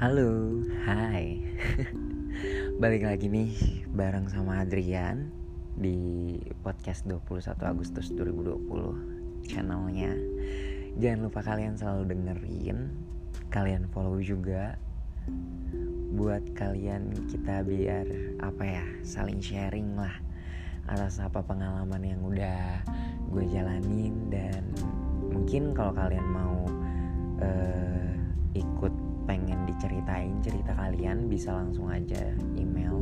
[0.00, 1.44] Halo, hai.
[2.80, 3.52] Balik lagi nih
[3.92, 5.28] bareng sama Adrian
[5.76, 10.16] Di podcast 21 Agustus 2020 Channelnya.
[10.96, 12.96] Jangan lupa kalian selalu dengerin
[13.52, 14.80] Kalian follow juga
[16.16, 18.08] Buat kalian kita biar
[18.40, 20.16] Apa ya, saling sharing lah
[20.88, 22.88] Atas apa pengalaman yang udah
[23.36, 24.64] gue jalanin Dan
[25.28, 26.64] mungkin kalau kalian mau
[27.44, 28.16] uh,
[28.56, 28.94] ikut
[29.30, 32.98] pengen diceritain cerita kalian bisa langsung aja email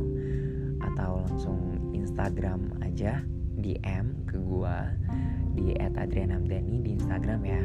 [0.77, 1.57] atau langsung
[1.89, 3.25] Instagram aja
[3.57, 4.93] DM ke gua
[5.57, 7.63] di @adrianamdani di Instagram ya.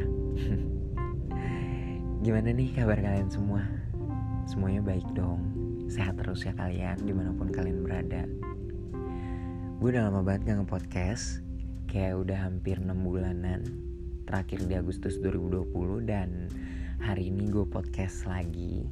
[2.25, 3.61] Gimana nih kabar kalian semua?
[4.49, 5.45] Semuanya baik dong.
[5.85, 8.25] Sehat terus ya kalian di mana pun kalian berada.
[9.77, 11.43] Gue udah lama banget gak nge-podcast
[11.91, 13.59] Kayak udah hampir 6 bulanan
[14.23, 16.47] Terakhir di Agustus 2020 Dan
[17.03, 18.87] Hari ini gue podcast lagi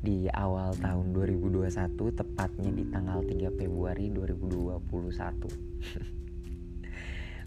[0.00, 1.68] di awal tahun 2021
[2.16, 4.80] tepatnya di tanggal 3 Februari 2021.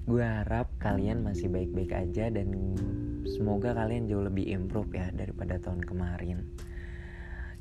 [0.09, 2.53] gue harap kalian masih baik-baik aja dan
[3.25, 6.45] semoga kalian jauh lebih improve ya daripada tahun kemarin.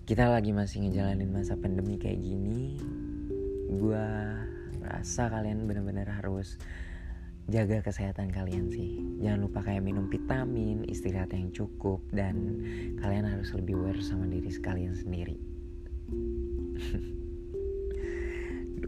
[0.05, 2.77] Kita lagi masih ngejalanin masa pandemi kayak gini.
[3.73, 4.05] Gue
[4.85, 6.61] rasa kalian benar-benar harus
[7.49, 9.01] jaga kesehatan kalian sih.
[9.25, 12.61] Jangan lupa kayak minum vitamin, istirahat yang cukup, dan
[13.01, 15.41] kalian harus lebih aware sama diri sekalian sendiri.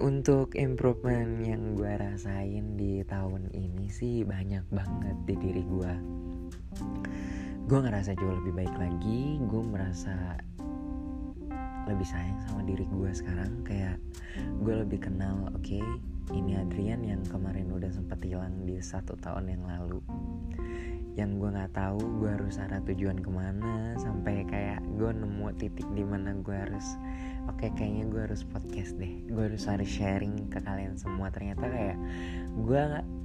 [0.01, 5.93] Untuk improvement yang gue rasain di tahun ini sih banyak banget di diri gue.
[7.69, 10.41] Gue ngerasa jauh lebih baik lagi, gue merasa
[11.89, 13.99] lebih sayang sama diri gue sekarang kayak
[14.63, 15.83] gue lebih kenal oke okay,
[16.31, 19.99] ini Adrian yang kemarin udah sempet hilang di satu tahun yang lalu.
[21.19, 25.87] Yang gue nggak tahu gue harus arah tujuan ke mana sampai kayak gue nemu titik
[25.93, 26.97] di mana gue harus
[27.51, 29.11] oke okay, kayaknya gue harus podcast deh.
[29.27, 31.35] Gue harus harus sharing ke kalian semua.
[31.35, 31.99] Ternyata kayak
[32.55, 32.83] gue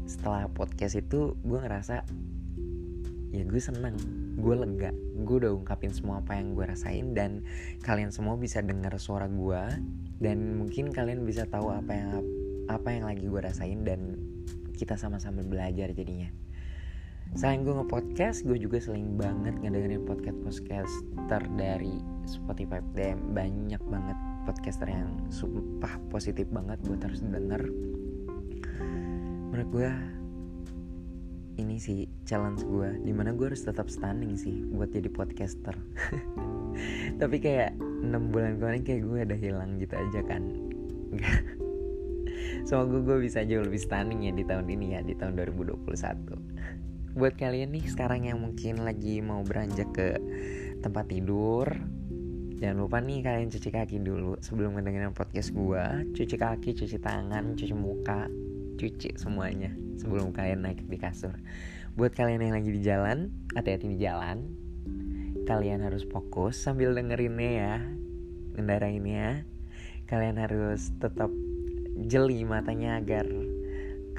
[0.10, 2.02] setelah podcast itu gue ngerasa
[3.30, 3.96] ya gue seneng
[4.42, 4.92] gue lega.
[5.22, 7.46] Gue udah ungkapin semua apa yang gue rasain dan
[7.86, 9.62] kalian semua bisa dengar suara gue
[10.18, 12.10] dan mungkin kalian bisa tahu apa yang
[12.66, 14.18] apa yang lagi gue rasain dan
[14.76, 16.30] kita sama-sama belajar jadinya.
[17.34, 22.00] Selain gue nge-podcast gue juga sering banget ngedengerin podcast-podcaster dari
[22.30, 22.80] Spotify.
[22.94, 27.66] Dan banyak banget podcaster yang sumpah positif banget buat harus denger.
[29.52, 29.90] Menurut gue
[31.56, 35.76] ini sih challenge gue di mana gue harus tetap stunning sih buat jadi podcaster.
[37.22, 40.44] Tapi kayak enam bulan kemarin kayak gue udah hilang gitu aja kan
[42.66, 45.86] Semoga gue bisa jauh lebih stunning ya di tahun ini ya Di tahun 2021
[47.22, 50.18] Buat kalian nih sekarang yang mungkin lagi mau beranjak ke
[50.82, 51.70] tempat tidur
[52.58, 57.54] Jangan lupa nih kalian cuci kaki dulu Sebelum mendengarkan podcast gue Cuci kaki, cuci tangan,
[57.54, 58.26] cuci muka
[58.82, 59.70] Cuci semuanya
[60.02, 61.38] Sebelum kalian naik di kasur.
[61.94, 64.42] Buat kalian yang lagi di jalan Hati-hati di jalan.
[65.46, 67.76] Kalian harus fokus sambil dengerinnya ya
[68.58, 69.46] Kendarainnya
[70.10, 71.30] Kalian harus tetap
[71.96, 73.24] jeli matanya agar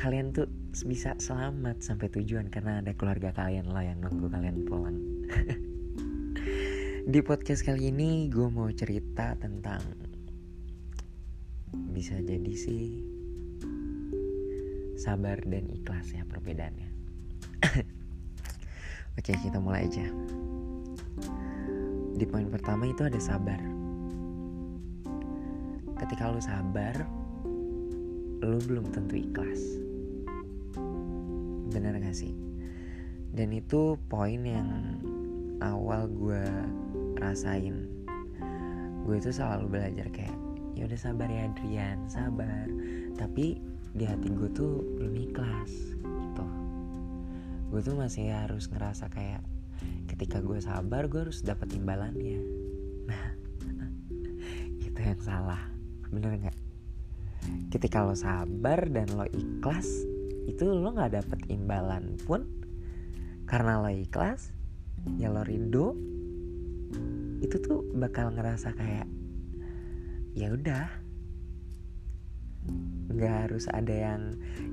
[0.01, 0.49] kalian tuh
[0.85, 4.97] bisa selamat sampai tujuan karena ada keluarga kalian lah yang nunggu kalian pulang.
[7.13, 9.81] Di podcast kali ini gue mau cerita tentang
[11.93, 13.05] bisa jadi sih
[14.97, 16.91] sabar dan ikhlas ya perbedaannya.
[19.21, 20.05] Oke kita mulai aja.
[22.17, 23.61] Di poin pertama itu ada sabar.
[25.97, 27.16] Ketika lu sabar,
[28.45, 29.61] lu belum tentu ikhlas.
[31.73, 32.37] Bener gak sih?
[33.33, 35.01] Dan itu poin yang
[35.65, 36.45] awal gue
[37.17, 37.89] rasain.
[39.09, 40.37] Gue itu selalu belajar kayak
[40.77, 42.69] ya udah sabar ya Adrian sabar.
[43.17, 43.57] Tapi
[43.97, 46.47] di hati gue tuh belum ikhlas gitu.
[47.73, 49.41] Gue tuh masih harus ngerasa kayak
[50.13, 52.41] ketika gue sabar gue harus dapat imbalannya.
[53.09, 53.25] Nah
[54.87, 55.73] itu yang salah.
[56.13, 56.66] Bener nggak
[57.69, 59.87] ketika lo sabar dan lo ikhlas
[60.47, 62.47] itu lo nggak dapet imbalan pun.
[63.47, 64.55] Karena lo ikhlas
[65.19, 65.95] ya lo rindu
[67.45, 69.09] itu tuh bakal ngerasa kayak
[70.33, 70.87] ya udah.
[73.13, 74.23] Nggak harus ada yang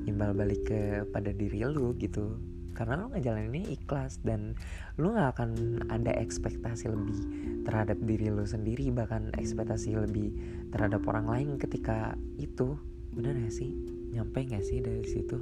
[0.10, 4.58] imbal balik kepada diri lo gitu karena lo ngejalaninnya ikhlas dan
[4.98, 5.50] lo nggak akan
[5.94, 7.20] ada ekspektasi lebih
[7.64, 10.34] terhadap diri lo sendiri bahkan ekspektasi lebih
[10.74, 12.76] terhadap orang lain ketika itu.
[13.14, 13.70] Bener gak sih?
[14.10, 15.38] Nyampe gak sih dari situ?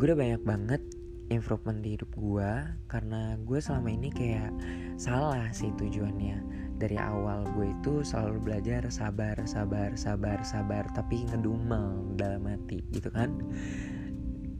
[0.00, 0.82] Gue udah banyak banget
[1.28, 2.50] improvement di hidup gue
[2.88, 4.50] karena gue selama ini kayak
[4.96, 6.40] salah sih tujuannya.
[6.80, 13.12] Dari awal gue itu selalu belajar sabar sabar sabar sabar tapi ngedumel dalam hati gitu
[13.12, 13.36] kan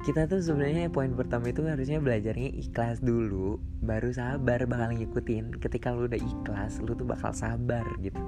[0.01, 5.61] kita tuh sebenarnya poin pertama itu harusnya belajarnya ikhlas dulu baru sabar bakal ngikutin.
[5.61, 8.17] Ketika lu udah ikhlas lu tuh bakal sabar gitu.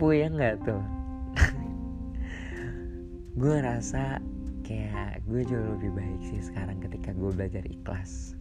[0.00, 0.80] Puyeng nggak tuh?
[3.40, 4.24] Gue ngerasa
[4.64, 8.36] kayak gue jauh lebih baik sih sekarang ketika gue belajar ikhlas.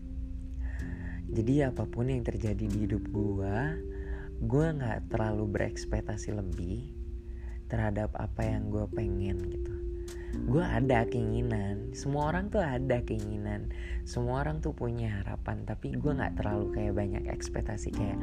[1.27, 3.55] Jadi apa pun yang terjadi di hidup gue
[4.37, 6.93] gue nggak terlalu berekspektasi lebih
[7.67, 9.86] terhadap apa yang gue pengen gitu
[10.35, 11.95] gue ada keinginan.
[11.95, 13.71] Semua orang tuh ada keinginan.
[14.03, 18.19] Semua orang tuh punya harapan tapi gue nggak terlalu kayak banyak ekspektasi kayak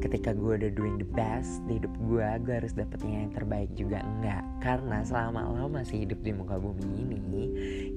[0.00, 4.00] ketika gue udah doing the best di hidup gue gue harus dapetnya yang terbaik juga.
[4.00, 7.44] Enggak karena selama lo masih hidup di muka bumi ini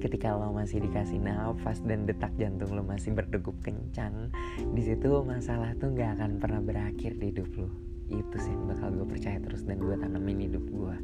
[0.00, 4.28] ketika lo masih dikasih nafas dan detak jantung lo masih berdegup kencang
[4.76, 7.70] di situ masalah tuh nggak akan pernah berakhir di hidup lo.
[8.06, 10.96] Itu sih bakal gue percaya terus dan gue tanamin hidup gue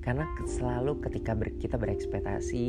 [0.00, 2.64] karena selalu ketika ber, kita berekspektasi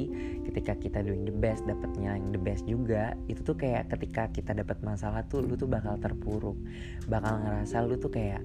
[0.52, 4.52] ketika kita doing the best dapatnya yang the best juga itu tuh kayak ketika kita
[4.52, 6.60] dapat masalah tuh lu tuh bakal terpuruk.
[7.08, 8.44] Bakal ngerasa lu tuh kayak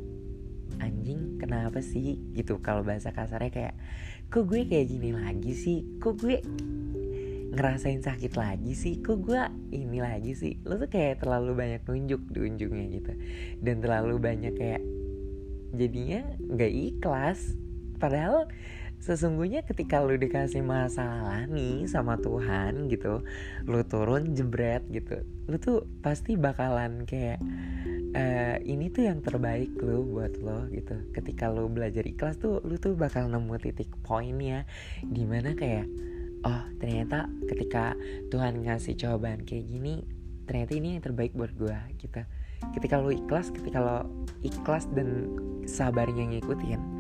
[0.78, 2.22] anjing kenapa sih?
[2.30, 2.62] Gitu.
[2.62, 3.74] Kalau bahasa kasarnya kayak
[4.30, 5.78] kok gue kayak gini lagi sih?
[5.98, 6.36] Kok gue
[7.58, 9.02] ngerasain sakit lagi sih?
[9.02, 9.40] Kok gue
[9.74, 10.62] ini lagi sih?
[10.62, 13.12] Lu tuh kayak terlalu banyak nunjuk di ujungnya gitu.
[13.58, 14.82] Dan terlalu banyak kayak
[15.74, 17.65] jadinya nggak ikhlas
[17.96, 18.48] padahal
[18.96, 23.20] sesungguhnya ketika lu dikasih masalah nih sama Tuhan gitu
[23.69, 27.37] lu turun jebret gitu lu tuh pasti bakalan kayak
[28.16, 30.96] uh, ini tuh yang terbaik lu buat lo gitu.
[31.12, 34.64] Ketika lu belajar ikhlas tuh lu tuh bakal nemu titik poinnya
[35.04, 35.87] di mana kayak
[36.43, 37.93] oh ternyata ketika
[38.32, 40.02] Tuhan ngasih cobaan kayak gini
[40.46, 42.22] ternyata ini yang terbaik buat gue gitu.
[42.72, 43.98] Ketika lo ikhlas ketika lo
[44.40, 45.28] ikhlas dan
[45.69, 46.95] sabarnya ngikutin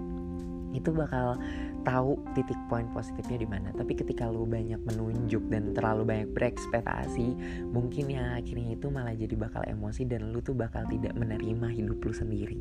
[0.74, 1.38] itu bakal
[1.86, 3.68] tahu titik poin positifnya di mana.
[3.70, 7.38] Tapi ketika lu banyak menunjuk dan terlalu banyak berekspektasi,
[7.70, 11.98] mungkin ya akhirnya itu malah jadi bakal emosi dan lu tuh bakal tidak menerima hidup
[12.02, 12.58] lu sendiri.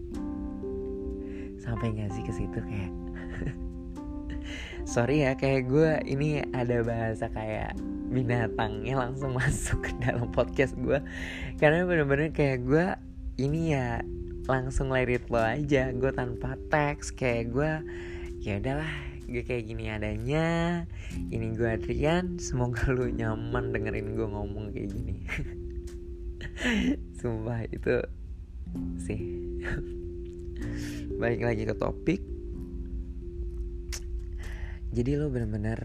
[1.58, 2.94] Sampai gak sih ke situ kayak
[4.86, 7.74] Sorry ya kayak gue ini ada bahasa kayak
[8.14, 11.02] binatangnya langsung masuk ke dalam podcast gue
[11.58, 12.86] Karena bener-bener kayak gue
[13.42, 14.04] ini ya
[14.46, 15.92] langsung let it aja.
[15.94, 17.72] Gue tanpa teks kayak gue
[18.46, 18.94] ya udahlah
[19.26, 20.84] gue kayak gini adanya.
[21.12, 25.16] Ini gue Adrian semoga lu nyaman dengerin gue ngomong kayak gini.
[27.20, 28.02] Sumpah itu
[29.02, 29.22] sih.
[31.18, 32.22] Balik lagi ke topik.
[34.96, 35.80] Jadi lo bener-bener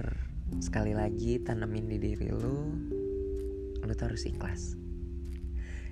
[0.58, 2.66] sekali lagi tanemin di diri lo
[3.86, 4.74] lo tuh harus ikhlas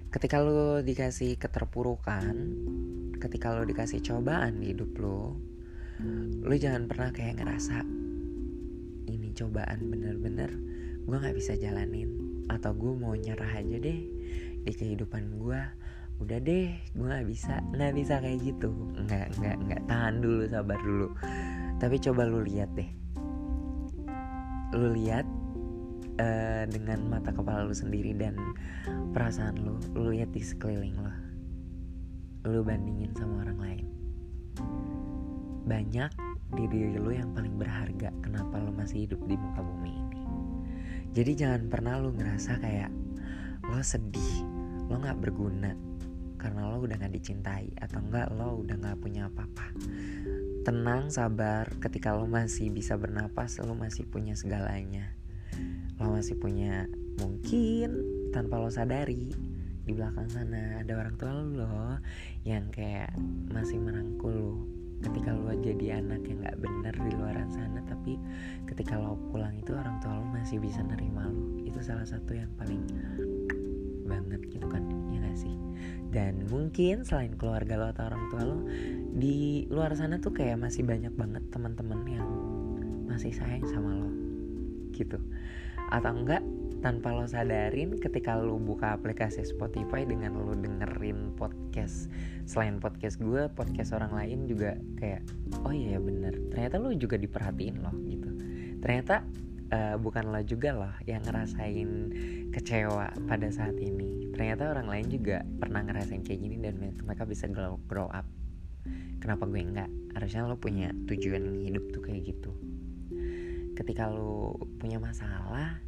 [0.09, 2.35] ketika lo dikasih keterpurukan
[3.19, 5.37] ketika lo dikasih cobaan di hidup lo
[6.45, 7.83] lo jangan pernah kayak ngerasa
[9.09, 10.51] ini cobaan bener-bener
[11.09, 14.01] gue nggak bisa jalanin atau gue mau nyerah aja deh
[14.65, 15.61] di kehidupan gue
[16.19, 17.63] udah deh gue nggak bisa.
[17.71, 18.71] Nggak bisa kayak gitu.
[19.07, 21.09] Nggak nggak nggak tahan dulu sabar dulu.
[21.79, 22.91] Tapi coba lu lihat deh.
[24.75, 25.27] Lu lihat
[26.19, 28.35] uh, dengan mata kepala lu sendiri dan
[29.15, 31.15] perasaan lu lu lihat di sekeliling lo
[32.47, 33.87] lu bandingin sama orang lain.
[35.69, 36.13] Banyak
[36.55, 40.23] di diri lu yang paling berharga kenapa lu masih hidup di muka bumi ini.
[41.13, 42.91] Jadi jangan pernah lu ngerasa kayak
[43.69, 44.47] lo sedih
[44.89, 45.77] lo nggak berguna
[46.39, 49.77] karena lo udah nggak dicintai atau enggak lo udah nggak punya apa-apa.
[50.65, 55.18] Tenang sabar ketika lo masih bisa bernapas lo masih punya segalanya
[55.99, 56.87] lo masih punya
[57.19, 57.91] mungkin
[58.31, 59.35] tanpa lo sadari
[59.83, 61.99] di belakang sana ada orang tua lo
[62.47, 63.11] yang kayak
[63.51, 64.55] masih merangkul lo.
[64.99, 68.19] Ketika lo jadi anak yang nggak bener di luar sana tapi
[68.71, 71.65] ketika lo pulang itu orang tua lo masih bisa nerima lo.
[71.67, 72.83] Itu salah satu yang paling
[74.07, 75.55] banget gitu kan ya gak sih?
[76.15, 78.59] Dan mungkin selain keluarga lo atau orang tua lo
[79.19, 82.29] di luar sana tuh kayak masih banyak banget teman-teman yang
[83.09, 84.11] masih sayang sama lo
[84.93, 85.19] gitu
[85.89, 86.45] atau enggak
[86.79, 92.07] tanpa lo sadarin ketika lo buka aplikasi Spotify dengan lo dengerin podcast
[92.47, 95.27] selain podcast gue podcast orang lain juga kayak
[95.67, 98.31] oh iya bener ternyata lo juga diperhatiin loh gitu.
[98.79, 99.27] Ternyata
[99.75, 101.91] uh, bukan lo juga loh yang ngerasain
[102.55, 104.31] kecewa pada saat ini.
[104.31, 108.25] Ternyata orang lain juga pernah ngerasain kayak gini dan mereka bisa grow, grow up.
[109.19, 109.91] Kenapa gue enggak?
[110.15, 112.55] Harusnya lo punya tujuan hidup tuh kayak gitu
[113.79, 115.79] ketika lo punya masalah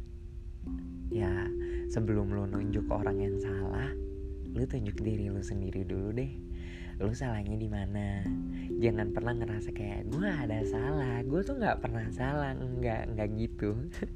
[1.11, 1.27] ya
[1.91, 3.91] sebelum lo nunjuk orang yang salah
[4.51, 6.31] lu tunjuk diri lu sendiri dulu deh.
[7.01, 8.21] Lu salahnya di mana?
[8.77, 12.51] Jangan pernah ngerasa kayak gue ada salah gue tuh nggak pernah salah.
[12.53, 13.73] Nggak nggak gitu.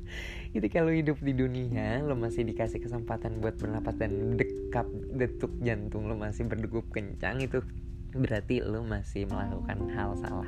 [0.53, 6.11] Jadi kalau hidup di dunia lo masih dikasih kesempatan buat bernapas dan dekap detuk jantung
[6.11, 7.63] lo masih berdegup kencang itu
[8.15, 10.47] berarti lo masih melakukan hal salah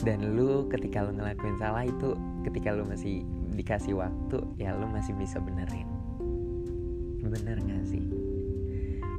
[0.00, 2.16] dan lo ketika lo ngelakuin salah itu
[2.48, 5.86] ketika lo masih dikasih waktu ya lo masih bisa benerin.
[7.20, 8.02] Bener gak sih?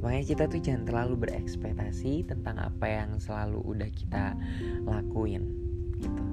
[0.04, 4.36] Makanya kita tuh jangan terlalu berekspektasi tentang apa yang selalu udah kita
[4.84, 5.48] lakuin
[5.96, 6.24] gitu.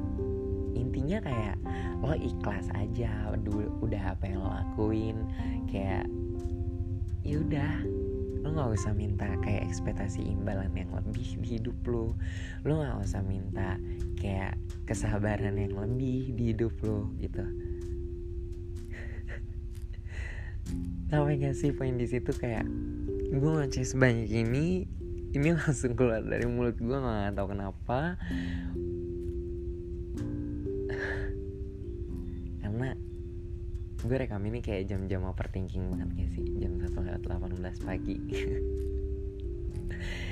[0.76, 1.56] Intinya kayak
[2.04, 5.18] lo ikhlas aja dulu udah apa yang lo lakuin
[5.72, 6.04] kayak
[7.24, 7.72] ya udah
[8.42, 12.18] lo nggak usah minta kayak ekspektasi imbalan yang lebih di hidup lo
[12.66, 13.78] lo nggak usah minta
[14.18, 14.58] kayak
[14.90, 17.42] kesabaran yang lebih di hidup lo gitu.
[21.10, 22.66] Sampai gak sih poin di situ kayak
[23.32, 24.86] gue ngoceh sebanyak ini
[25.32, 28.20] ini langsung keluar dari mulut gue nggak tahu kenapa
[34.02, 36.46] gue rekam ini kayak jam-jam overthinking banget gak sih?
[36.58, 38.16] Jam 1 lewat 18 pagi.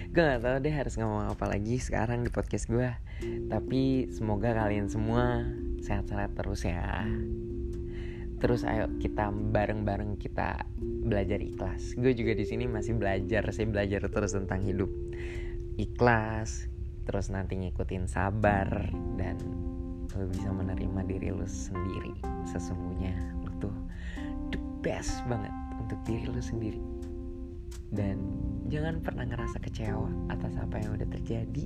[0.10, 2.90] Gue gak tau deh harus ngomong apa lagi sekarang di podcast gue.
[3.46, 5.46] Tapi semoga kalian semua
[5.86, 7.06] sehat-sehat terus ya.
[8.42, 11.94] Terus ayo kita bareng-bareng kita belajar ikhlas.
[11.94, 14.90] Gue juga di sini masih belajar saya belajar terus tentang hidup
[15.80, 16.68] ikhlas
[17.08, 19.40] terus nanti ngikutin sabar dan
[20.14, 22.14] lo bisa menerima diri lo sendiri
[22.46, 23.38] sesungguhnya
[24.79, 26.81] best banget untuk diri lu sendiri.
[27.89, 28.21] Dan
[28.69, 31.65] jangan pernah ngerasa kecewa atas apa yang udah terjadi.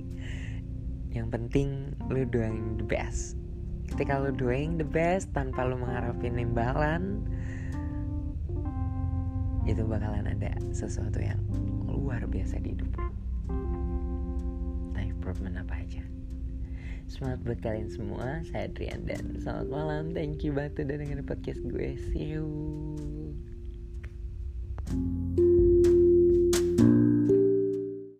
[1.14, 1.70] Yang penting
[2.10, 3.38] lu doing the best.
[3.88, 7.22] Ketika lu doing the best tanpa lu mengharapin imbalan
[9.64, 11.40] itu bakalan ada sesuatu yang
[11.88, 13.10] luar biasa di hidup lu.
[14.92, 16.04] Entah improvement apa aja
[17.08, 20.04] Semangat buat kalian semua Saya Adrian dan selamat malam.
[20.12, 22.00] Thank you banget udah dengerin podcast gue.
[22.12, 23.23] See you